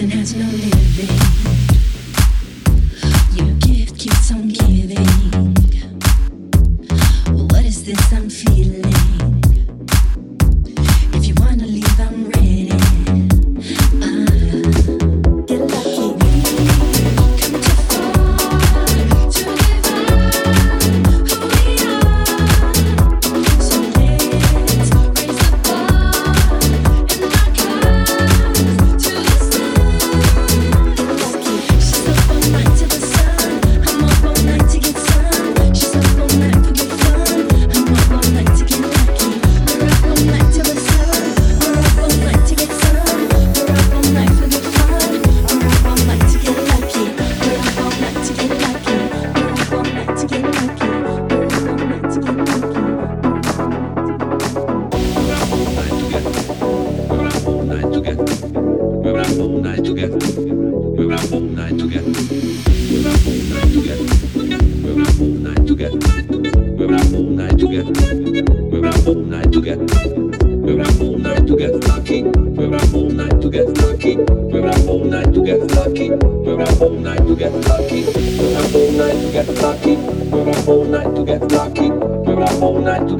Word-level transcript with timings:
and 0.00 0.12
has 0.12 0.34
no 0.34 0.44
living. 0.46 1.63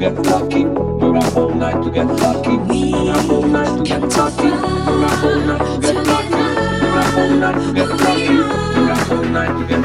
get 0.05 0.25
lucky. 0.25 0.63
We 0.63 1.03
are 1.03 1.39
all 1.39 1.53
night 1.53 1.81
to 1.83 1.89
get 1.89 2.07
lucky. 2.07 2.55
We 2.55 3.09
are 3.09 3.31
all 3.31 3.43
night 3.43 3.77
to 3.77 3.83
get 3.83 4.01
lucky 4.01 4.65
night 7.29 7.67
together, 7.67 7.93
all 7.93 8.17
night 8.17 8.67
together, 8.73 9.15
all 9.15 9.23
night. 9.23 9.84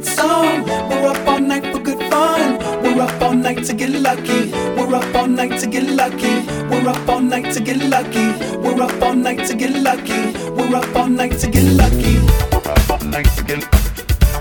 good 0.00 0.12
song. 0.14 0.64
We're 0.64 1.08
up 1.08 1.28
all 1.28 1.40
night 1.40 1.64
for 1.72 1.78
good 1.78 1.98
fun. 2.10 2.58
We're 2.82 3.02
up 3.02 3.22
all 3.22 3.34
night 3.34 3.64
to 3.64 3.74
get 3.74 3.90
lucky. 3.90 4.50
We're 4.76 4.94
up 4.94 5.14
all 5.14 5.26
night 5.26 5.60
to 5.60 5.66
get 5.66 5.84
lucky. 5.84 6.46
We're 6.70 6.88
up 6.88 7.08
all 7.08 7.20
night 7.20 7.52
to 7.54 7.60
get 7.60 7.78
lucky. 7.84 8.32
We're 8.56 8.82
up 8.82 9.02
all 9.02 9.14
night 9.14 9.46
to 9.48 9.54
get 9.54 9.74
lucky. 9.74 10.32
We're 10.56 10.76
up 10.76 10.96
all 10.96 11.08
night 11.08 11.38
to 11.40 11.48
get 11.48 11.64
lucky. 11.64 12.18
We're 12.52 12.72
up 12.72 12.90
all 12.90 13.08
night 13.08 13.28
to 13.36 13.44
get. 13.44 13.62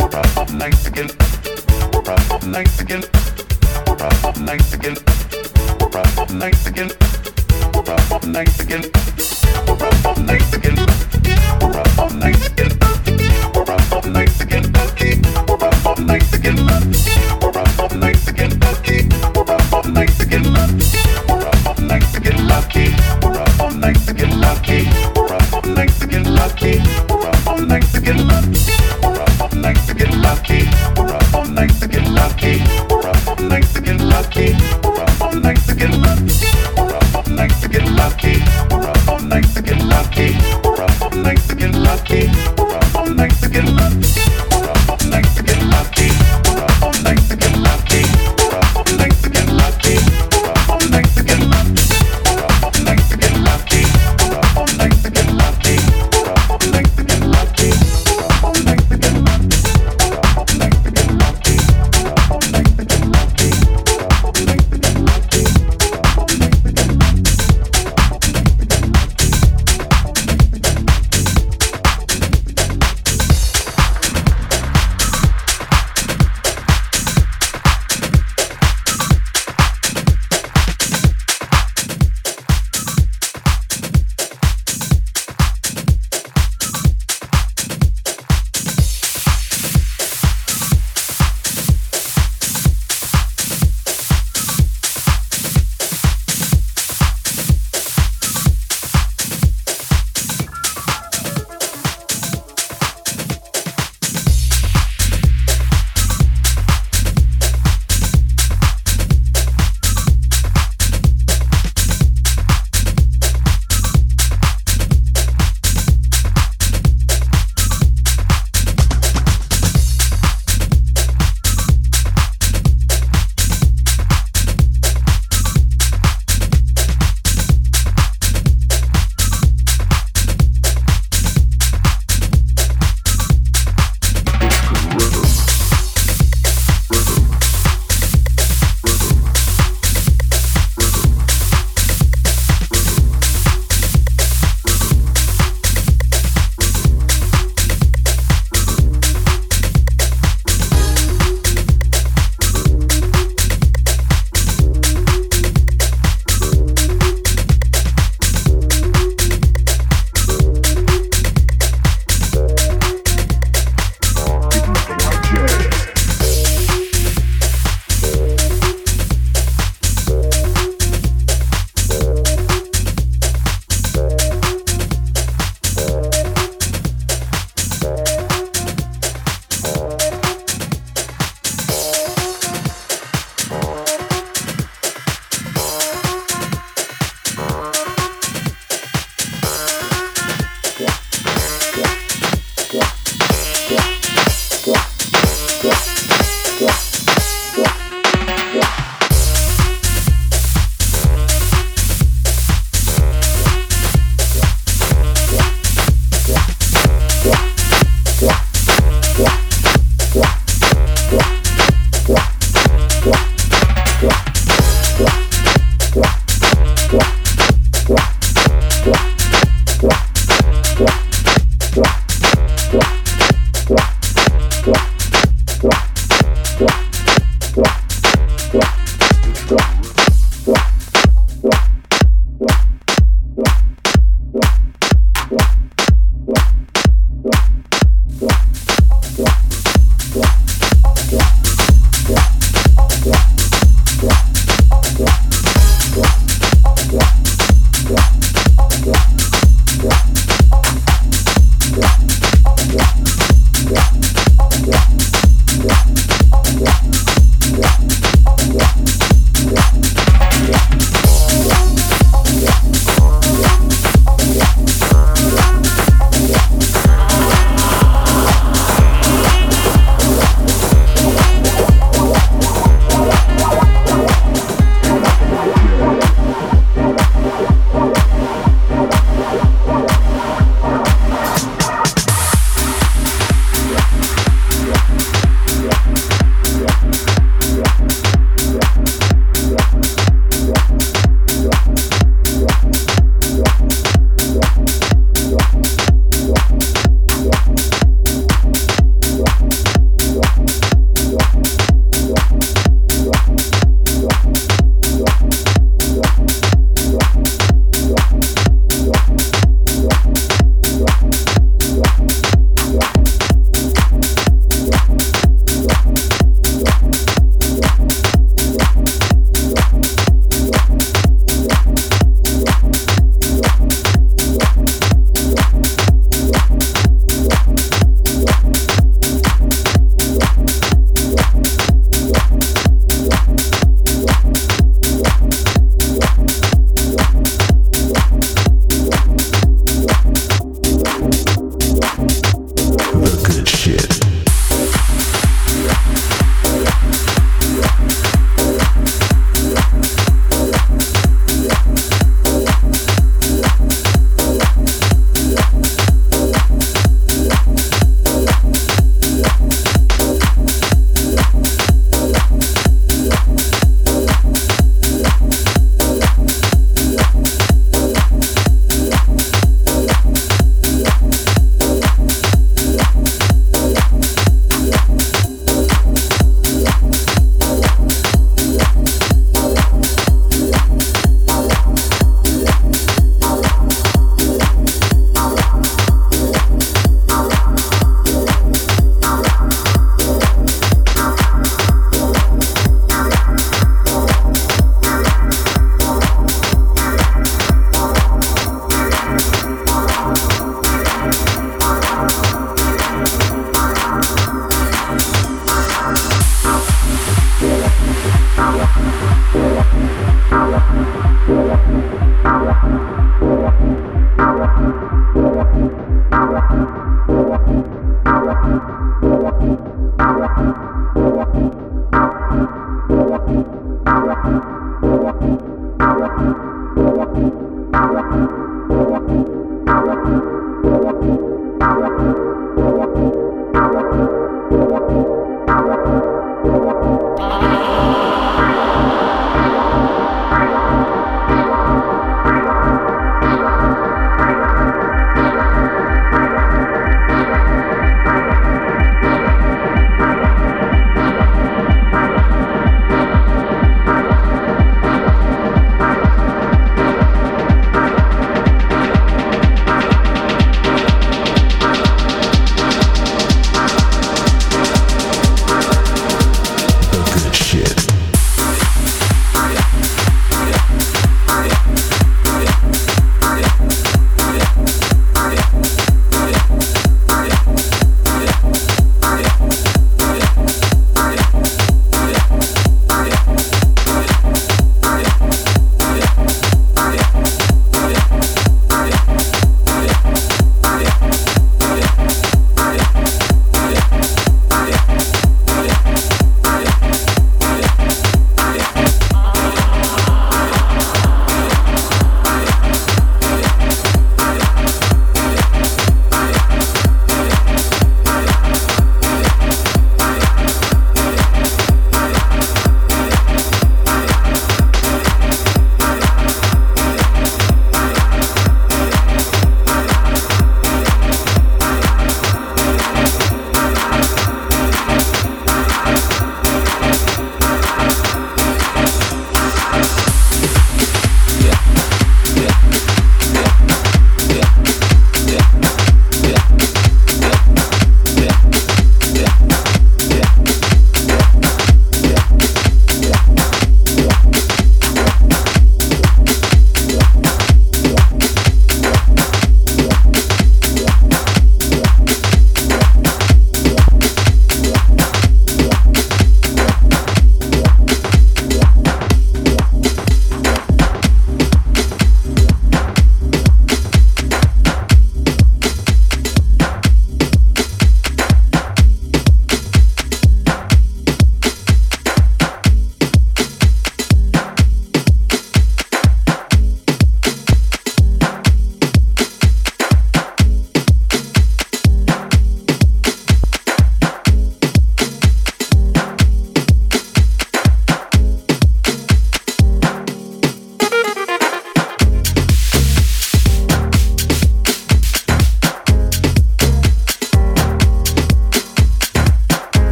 We're 0.00 0.18
up 0.18 0.36
all 0.36 0.46
night 0.54 0.76
to 0.84 0.90
get. 0.90 1.14
We're 1.92 2.12
up 2.12 2.30
all 2.30 2.48
night 2.48 2.70
to 2.78 2.84
get. 2.84 3.13